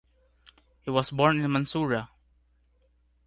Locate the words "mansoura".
1.51-2.09